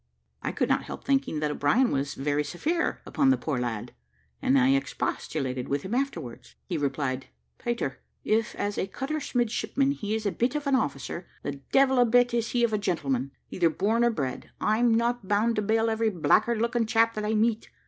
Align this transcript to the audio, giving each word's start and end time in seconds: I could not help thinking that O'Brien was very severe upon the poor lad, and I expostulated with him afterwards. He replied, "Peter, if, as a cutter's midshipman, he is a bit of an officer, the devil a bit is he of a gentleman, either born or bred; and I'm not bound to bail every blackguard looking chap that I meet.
I 0.41 0.51
could 0.51 0.67
not 0.67 0.85
help 0.85 1.03
thinking 1.05 1.41
that 1.41 1.51
O'Brien 1.51 1.91
was 1.91 2.15
very 2.15 2.43
severe 2.43 3.03
upon 3.05 3.29
the 3.29 3.37
poor 3.37 3.59
lad, 3.59 3.93
and 4.41 4.57
I 4.57 4.69
expostulated 4.73 5.69
with 5.69 5.83
him 5.83 5.93
afterwards. 5.93 6.55
He 6.65 6.75
replied, 6.75 7.27
"Peter, 7.59 8.01
if, 8.23 8.55
as 8.55 8.79
a 8.79 8.87
cutter's 8.87 9.35
midshipman, 9.35 9.91
he 9.91 10.15
is 10.15 10.25
a 10.25 10.31
bit 10.31 10.55
of 10.55 10.65
an 10.65 10.73
officer, 10.73 11.27
the 11.43 11.61
devil 11.71 11.99
a 11.99 12.05
bit 12.07 12.33
is 12.33 12.49
he 12.49 12.63
of 12.63 12.73
a 12.73 12.79
gentleman, 12.79 13.29
either 13.51 13.69
born 13.69 14.03
or 14.03 14.09
bred; 14.09 14.49
and 14.59 14.69
I'm 14.71 14.95
not 14.95 15.27
bound 15.27 15.55
to 15.57 15.61
bail 15.61 15.87
every 15.87 16.09
blackguard 16.09 16.59
looking 16.59 16.87
chap 16.87 17.13
that 17.13 17.23
I 17.23 17.35
meet. 17.35 17.69